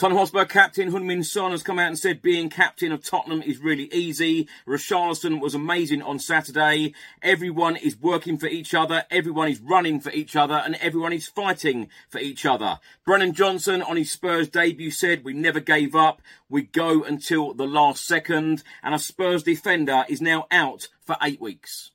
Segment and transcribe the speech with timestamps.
[0.00, 3.58] Tottenham Hotspur captain Heung-min Son has come out and said being captain of Tottenham is
[3.58, 4.48] really easy.
[4.66, 6.94] Richarlison was amazing on Saturday.
[7.20, 11.28] Everyone is working for each other, everyone is running for each other, and everyone is
[11.28, 12.78] fighting for each other.
[13.04, 17.66] Brennan Johnson on his Spurs debut said, We never gave up, we go until the
[17.66, 21.90] last second, and a Spurs defender is now out for eight weeks.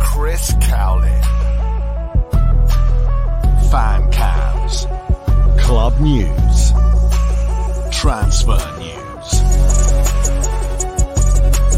[0.00, 1.22] Chris Cowlin.
[3.70, 4.35] Fan cams.
[5.66, 6.72] Club news.
[7.90, 9.42] Transfer news.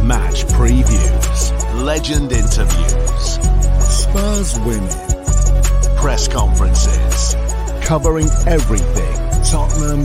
[0.04, 1.82] Match previews.
[1.82, 3.38] Legend interviews.
[3.82, 5.96] Spurs women.
[5.96, 7.34] Press conferences.
[7.82, 9.14] Covering everything
[9.44, 10.04] Tottenham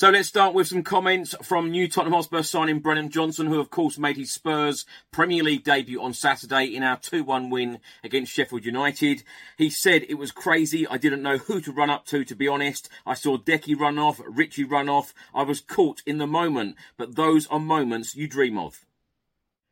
[0.00, 3.68] So let's start with some comments from new Tottenham Hotspur signing Brennan Johnson, who of
[3.68, 8.64] course made his Spurs Premier League debut on Saturday in our 2-1 win against Sheffield
[8.64, 9.22] United.
[9.58, 10.86] He said it was crazy.
[10.86, 12.88] I didn't know who to run up to, to be honest.
[13.04, 15.12] I saw Decky run off, Richie run off.
[15.34, 18.86] I was caught in the moment, but those are moments you dream of.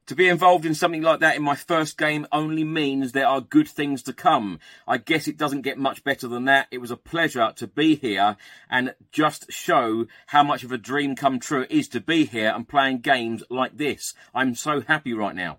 [0.09, 3.43] To be involved in something like that in my first game only means there are
[3.43, 4.59] good things to come.
[4.87, 6.67] I guess it doesn't get much better than that.
[6.71, 8.39] It was a pleasure to be here
[8.71, 12.51] and just show how much of a dream come true it is to be here
[12.57, 14.15] and playing games like this.
[14.35, 15.59] I'm so happy right now.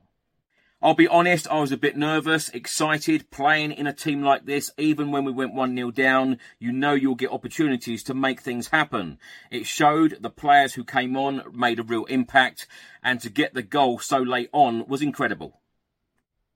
[0.82, 4.72] I'll be honest, I was a bit nervous, excited, playing in a team like this,
[4.78, 6.40] even when we went 1 0 down.
[6.58, 9.20] You know you'll get opportunities to make things happen.
[9.52, 12.66] It showed the players who came on made a real impact,
[13.04, 15.60] and to get the goal so late on was incredible.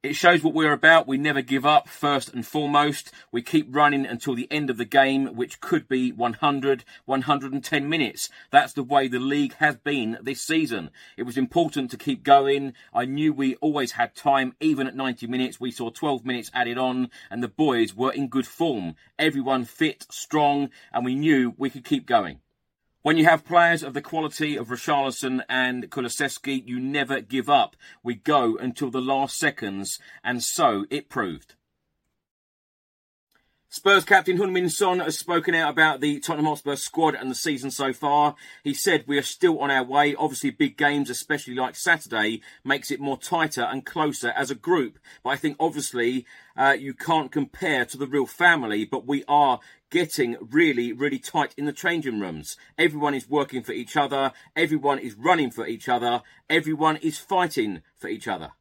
[0.03, 1.07] It shows what we're about.
[1.07, 3.09] We never give up, first and foremost.
[3.31, 8.29] We keep running until the end of the game, which could be 100, 110 minutes.
[8.51, 10.89] That's the way the league has been this season.
[11.15, 12.73] It was important to keep going.
[12.93, 15.61] I knew we always had time, even at 90 minutes.
[15.61, 18.95] We saw 12 minutes added on, and the boys were in good form.
[19.17, 22.41] Everyone fit, strong, and we knew we could keep going.
[23.03, 27.75] When you have players of the quality of Richarlison and Kulusevski, you never give up.
[28.01, 31.55] We go until the last seconds, and so it proved.
[33.73, 37.71] Spurs captain Heung-min Son has spoken out about the Tottenham Hotspur squad and the season
[37.71, 38.35] so far.
[38.63, 40.13] He said we are still on our way.
[40.13, 44.99] Obviously, big games, especially like Saturday, makes it more tighter and closer as a group.
[45.23, 48.85] But I think obviously uh, you can't compare to the real family.
[48.85, 49.59] But we are
[49.89, 52.55] getting really, really tight in the changing rooms.
[52.77, 54.33] Everyone is working for each other.
[54.55, 56.21] Everyone is running for each other.
[56.47, 58.51] Everyone is fighting for each other.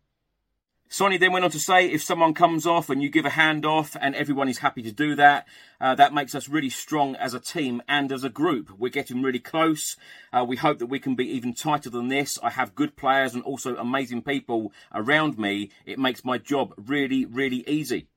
[0.92, 3.64] Sonny then went on to say, if someone comes off and you give a hand
[3.64, 5.48] off and everyone is happy to do that,
[5.80, 8.78] uh, that makes us really strong as a team and as a group.
[8.78, 9.96] We're getting really close.
[10.34, 12.38] Uh, we hope that we can be even tighter than this.
[12.42, 15.70] I have good players and also amazing people around me.
[15.86, 18.08] It makes my job really, really easy.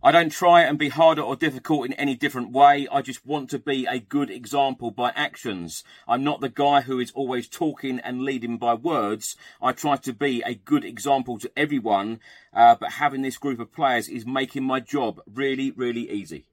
[0.00, 2.86] I don't try and be harder or difficult in any different way.
[2.90, 5.82] I just want to be a good example by actions.
[6.06, 9.34] I'm not the guy who is always talking and leading by words.
[9.60, 12.20] I try to be a good example to everyone,
[12.54, 16.46] uh, but having this group of players is making my job really, really easy.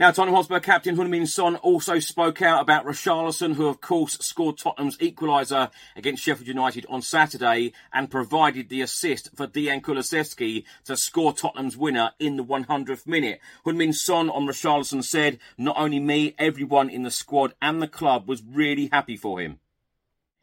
[0.00, 4.56] Now, Tottenham Hotspur captain Heung-min Son also spoke out about Richarlison, who of course scored
[4.56, 10.96] Tottenham's equaliser against Sheffield United on Saturday and provided the assist for Dejan Kulusevski to
[10.96, 13.40] score Tottenham's winner in the 100th minute.
[13.66, 18.28] Heung-min Son on Richarlison said, not only me, everyone in the squad and the club
[18.28, 19.58] was really happy for him.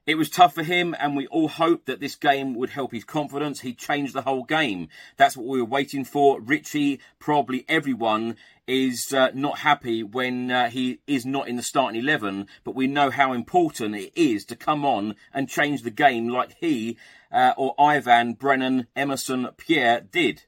[0.06, 3.04] It was tough for him, and we all hoped that this game would help his
[3.04, 3.62] confidence.
[3.62, 4.90] He changed the whole game.
[5.18, 6.40] That's what we were waiting for.
[6.40, 8.38] Richie, probably everyone,
[8.68, 12.86] is uh, not happy when uh, he is not in the starting 11, but we
[12.86, 16.98] know how important it is to come on and change the game like he
[17.32, 20.44] uh, or Ivan, Brennan, Emerson, Pierre did.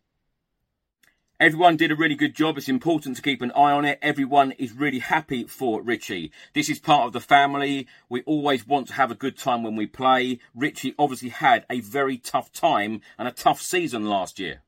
[1.39, 2.57] Everyone did a really good job.
[2.57, 3.99] It's important to keep an eye on it.
[4.01, 6.31] Everyone is really happy for Richie.
[6.55, 7.85] This is part of the family.
[8.09, 10.39] We always want to have a good time when we play.
[10.55, 14.63] Richie obviously had a very tough time and a tough season last year.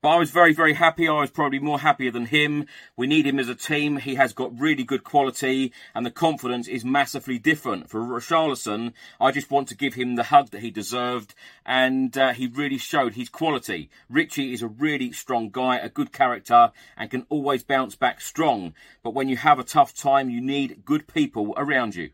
[0.00, 1.08] But I was very, very happy.
[1.08, 2.66] I was probably more happier than him.
[2.96, 3.96] We need him as a team.
[3.96, 7.90] He has got really good quality and the confidence is massively different.
[7.90, 11.34] For Richarlison, I just want to give him the hug that he deserved
[11.66, 13.90] and uh, he really showed his quality.
[14.08, 18.74] Richie is a really strong guy, a good character and can always bounce back strong.
[19.02, 22.10] But when you have a tough time, you need good people around you.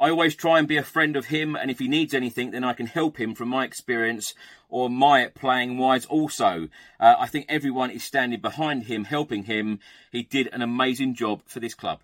[0.00, 2.64] I always try and be a friend of him, and if he needs anything, then
[2.64, 4.34] I can help him from my experience
[4.70, 6.68] or my playing wise also.
[6.98, 9.78] Uh, I think everyone is standing behind him, helping him.
[10.10, 12.00] He did an amazing job for this club.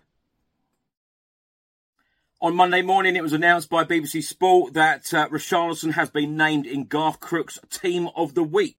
[2.39, 6.67] On Monday morning, it was announced by BBC Sport that uh, Richarlison has been named
[6.67, 8.77] in Garth Crooks' Team of the Week.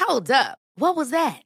[0.00, 0.58] Hold up.
[0.74, 1.45] What was that?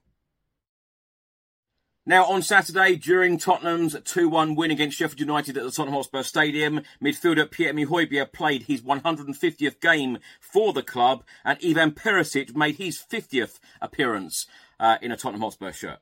[2.03, 6.23] Now, on Saturday, during Tottenham's 2 1 win against Sheffield United at the Tottenham Hotspur
[6.23, 12.97] Stadium, midfielder Pierre-Emile played his 150th game for the club, and Ivan Perisic made his
[12.97, 14.47] 50th appearance
[14.79, 15.99] uh, in a Tottenham Hotspur shirt.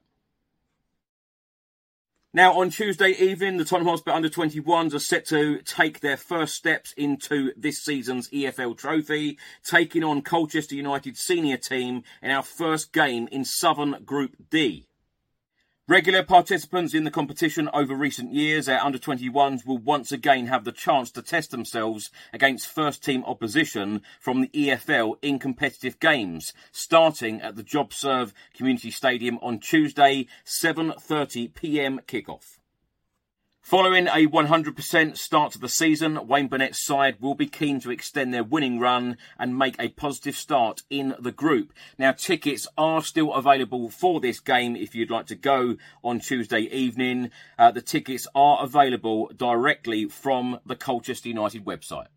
[2.34, 6.56] Now, on Tuesday evening, the Tottenham Hotspur under 21s are set to take their first
[6.56, 12.94] steps into this season's EFL trophy, taking on Colchester United senior team in our first
[12.94, 14.89] game in Southern Group D.
[15.90, 20.64] Regular participants in the competition over recent years, our under 21s will once again have
[20.64, 26.54] the chance to test themselves against first team opposition from the EFL in competitive games,
[26.72, 32.02] starting at the JobServe Community Stadium on Tuesday, 7:30 p.m.
[32.08, 32.59] kickoff.
[33.70, 38.34] Following a 100% start to the season, Wayne Burnett's side will be keen to extend
[38.34, 41.72] their winning run and make a positive start in the group.
[41.96, 46.62] Now, tickets are still available for this game if you'd like to go on Tuesday
[46.62, 47.30] evening.
[47.60, 52.08] Uh, the tickets are available directly from the Colchester United website.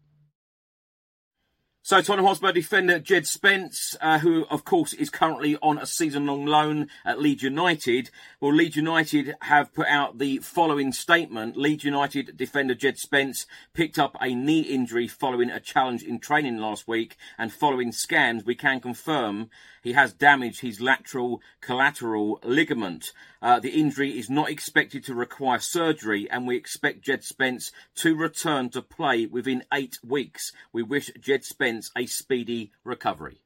[1.85, 6.47] So Tottenham Hotspur defender Jed Spence, uh, who of course is currently on a season-long
[6.47, 8.09] loan at Leeds United,
[8.41, 11.57] well, Leeds United have put out the following statement.
[11.57, 16.59] Leeds United defender Jed Spence picked up a knee injury following a challenge in training
[16.59, 19.51] last week, and following scans, we can confirm
[19.83, 23.13] he has damaged his lateral collateral ligament.
[23.43, 28.15] Uh, the injury is not expected to require surgery, and we expect Jed Spence to
[28.15, 30.53] return to play within eight weeks.
[30.73, 33.43] We wish Jed Spence a speedy recovery.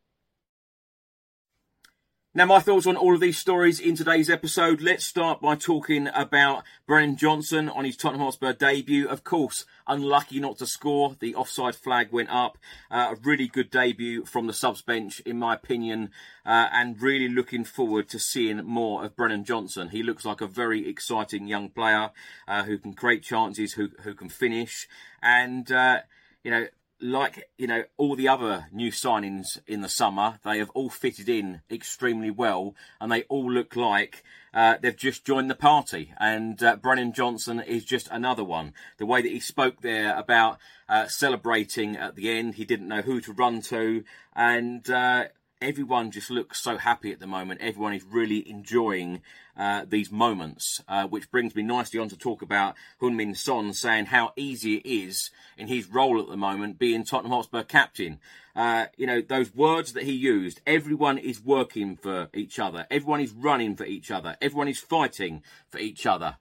[2.37, 4.83] Now, my thoughts on all of these stories in today's episode.
[4.83, 9.09] Let's start by talking about Brennan Johnson on his Tottenham Hotspur debut.
[9.09, 11.17] Of course, unlucky not to score.
[11.19, 12.59] The offside flag went up.
[12.91, 16.11] Uh, a really good debut from the subs bench, in my opinion,
[16.45, 19.89] uh, and really looking forward to seeing more of Brennan Johnson.
[19.89, 22.11] He looks like a very exciting young player
[22.47, 24.87] uh, who can create chances, who who can finish,
[25.23, 26.01] and uh,
[26.45, 26.67] you know
[27.01, 31.29] like you know all the other new signings in the summer, they have all fitted
[31.29, 34.23] in extremely well, and they all look like
[34.55, 36.13] uh, they've just joined the party.
[36.19, 38.73] And uh, Brennan Johnson is just another one.
[38.97, 43.03] The way that he spoke there about uh, celebrating at the end, he didn't know
[43.03, 45.27] who to run to, and uh,
[45.61, 47.61] everyone just looks so happy at the moment.
[47.61, 49.23] Everyone is really enjoying
[49.57, 54.07] uh, these moments, uh, which brings me nicely on to talk about Heung-min Son saying
[54.07, 58.19] how easy it is in his role at the moment being Tottenham Hotspur captain.
[58.55, 62.87] Uh, you know, those words that he used, everyone is working for each other.
[62.91, 64.37] Everyone is running for each other.
[64.41, 66.37] Everyone is fighting for each other.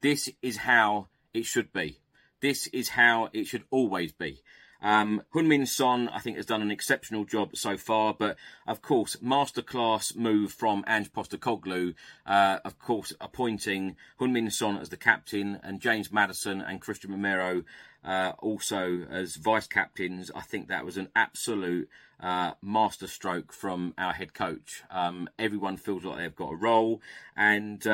[0.00, 1.98] This is how it should be.
[2.40, 4.42] This is how it should always be.
[4.80, 9.16] Um, Heung-min Son, I think, has done an exceptional job so far, but of course,
[9.16, 11.94] masterclass move from Ange Postecoglou,
[12.26, 17.64] uh, of course, appointing Heung-min Son as the captain and James Maddison and Cristian Romero
[18.04, 20.30] uh, also as vice captains.
[20.34, 21.88] I think that was an absolute
[22.20, 24.82] uh, masterstroke from our head coach.
[24.90, 27.00] Um, everyone feels like they've got a role,
[27.36, 27.86] and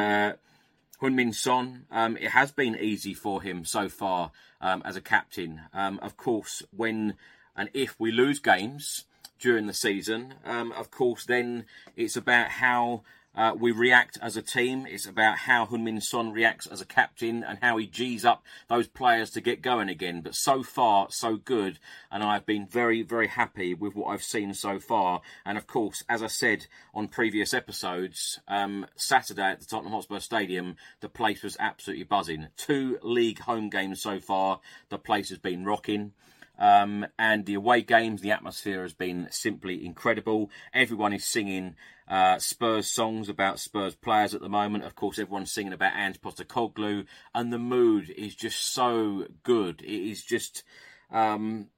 [1.00, 5.62] Heung-min Son, um, it has been easy for him so far um, as a captain.
[5.72, 7.14] Um, of course, when
[7.56, 9.04] and if we lose games
[9.38, 13.02] during the season, um, of course, then it's about how
[13.36, 14.86] uh, we react as a team.
[14.88, 18.86] It's about how Heung-min Son reacts as a captain and how he G's up those
[18.86, 20.20] players to get going again.
[20.20, 21.78] But so far, so good.
[22.10, 25.20] And I've been very, very happy with what I've seen so far.
[25.44, 30.20] And of course, as I said on previous episodes, um, Saturday at the Tottenham Hotspur
[30.20, 32.48] Stadium, the place was absolutely buzzing.
[32.56, 34.60] Two league home games so far.
[34.88, 36.12] The place has been rocking.
[36.58, 40.50] Um, and the away games, the atmosphere has been simply incredible.
[40.72, 41.74] Everyone is singing
[42.08, 44.84] uh, Spurs songs about Spurs players at the moment.
[44.84, 49.82] Of course, everyone's singing about Ange Postecoglou, and the mood is just so good.
[49.82, 50.62] It is just,
[51.10, 51.68] um,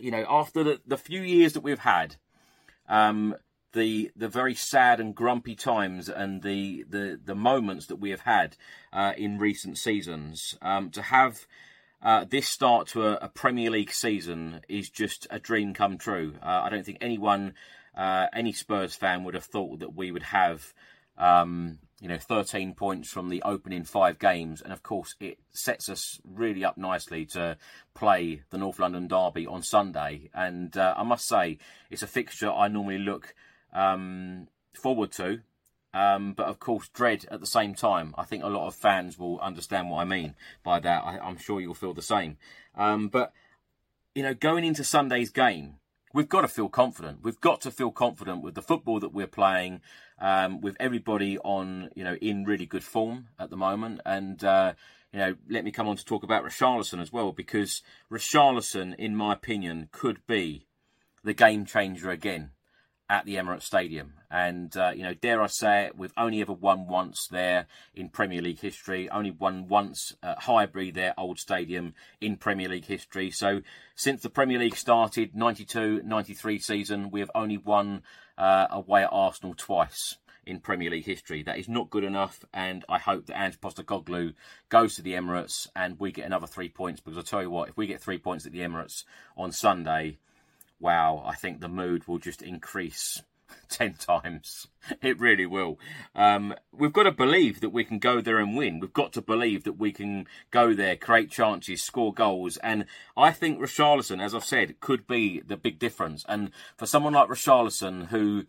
[0.00, 2.16] you know, after the, the few years that we've had,
[2.88, 3.34] um,
[3.72, 8.22] the the very sad and grumpy times and the the, the moments that we have
[8.22, 8.56] had
[8.92, 11.46] uh, in recent seasons, um, to have
[12.02, 16.34] uh, this start to a, a, Premier League season is just a dream come true.
[16.42, 17.54] Uh, I don't think anyone,
[17.96, 20.72] uh, any Spurs fan would have thought that we would have,
[21.16, 24.62] um, you know, 13 points from the opening five games.
[24.62, 27.56] And of course, it sets us really up nicely to
[27.94, 30.30] play the North London Derby on Sunday.
[30.32, 31.58] And uh, I must say,
[31.90, 33.34] it's a fixture I normally look
[33.72, 35.40] um, forward to
[35.94, 38.14] um, but of course, dread at the same time.
[38.18, 41.04] I think a lot of fans will understand what I mean by that.
[41.04, 42.36] I, am sure you'll feel the same.
[42.76, 43.32] Um, but,
[44.14, 45.76] you know, going into Sunday's game,
[46.12, 47.20] we've got to feel confident.
[47.22, 49.80] We've got to feel confident with the football that we're playing,
[50.20, 54.00] um, with everybody on, you know, in really good form at the moment.
[54.04, 54.74] And, uh,
[55.12, 59.16] you know, let me come on to talk about Richarlison as well, because Richarlison, in
[59.16, 60.66] my opinion, could be
[61.24, 62.50] the game changer again
[63.10, 64.14] at the Emirates Stadium.
[64.30, 68.10] And, uh, you know, dare I say it, we've only ever won once there in
[68.10, 73.30] Premier League history, only won once at Highbury, their old stadium, in Premier League history.
[73.30, 73.62] So
[73.94, 78.02] since the Premier League started, 92 93 season, we have only won
[78.36, 80.16] uh, away at Arsenal twice.
[80.46, 84.32] In Premier League history, that is not good enough, and I hope that Ange Postecoglou
[84.70, 87.02] goes to the Emirates and we get another three points.
[87.02, 89.04] Because I tell you what, if we get three points at the Emirates
[89.36, 90.16] on Sunday,
[90.80, 93.22] wow, I think the mood will just increase
[93.68, 94.68] 10 times.
[95.02, 95.78] It really will.
[96.14, 98.80] Um, we've got to believe that we can go there and win.
[98.80, 102.56] We've got to believe that we can go there, create chances, score goals.
[102.58, 106.24] And I think Richarlison, as I've said, could be the big difference.
[106.28, 108.44] And for someone like Richarlison, who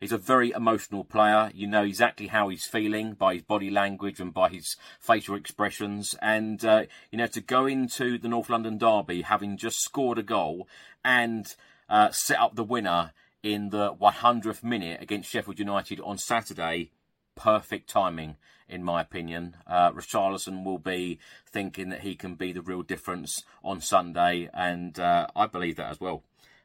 [0.00, 4.20] is a very emotional player, you know exactly how he's feeling by his body language
[4.20, 6.16] and by his facial expressions.
[6.20, 10.22] And, uh, you know, to go into the North London Derby having just scored a
[10.22, 10.68] goal
[11.04, 11.54] and
[11.88, 13.12] uh, set up the winner
[13.42, 16.90] in the 100th minute against Sheffield United on Saturday.
[17.34, 18.36] Perfect timing,
[18.68, 19.56] in my opinion.
[19.66, 24.98] Uh, Richarlison will be thinking that he can be the real difference on Sunday, and
[24.98, 26.22] uh, I believe that as well.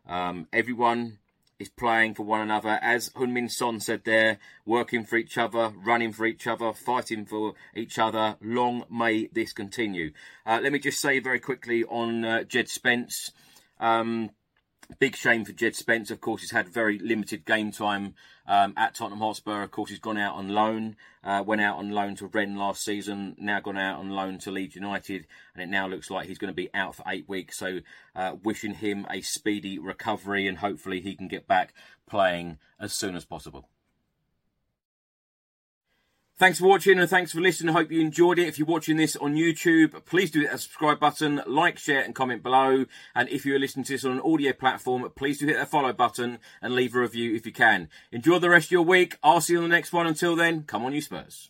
[0.07, 1.19] Um, everyone
[1.59, 6.13] is playing for one another, as Heung-min Son said there, working for each other, running
[6.13, 8.37] for each other, fighting for each other.
[8.41, 10.13] Long may this continue.
[10.45, 13.31] Uh, let me just say very quickly on uh, Jed Spence.
[13.81, 14.31] Um,
[14.97, 16.09] Big shame for Jed Spence.
[16.09, 18.15] Of course, he's had very limited game time
[18.47, 19.61] um, at Tottenham Hotspur.
[19.61, 20.95] Of course, he's gone out on loan.
[21.23, 23.35] Uh, went out on loan to Rennes last season.
[23.37, 26.51] Now gone out on loan to Leeds United, and it now looks like he's going
[26.51, 27.57] to be out for eight weeks.
[27.57, 27.81] So,
[28.15, 31.73] uh, wishing him a speedy recovery, and hopefully he can get back
[32.09, 33.69] playing as soon as possible.
[36.39, 37.75] Thanks for watching and thanks for listening.
[37.75, 38.47] I hope you enjoyed it.
[38.47, 42.15] If you're watching this on YouTube, please do hit that subscribe button, like, share, and
[42.15, 42.85] comment below.
[43.13, 45.91] And if you're listening to this on an audio platform, please do hit that follow
[45.91, 47.89] button and leave a review if you can.
[48.13, 49.17] Enjoy the rest of your week.
[49.21, 50.07] I'll see you on the next one.
[50.07, 51.49] Until then, come on, you Spurs.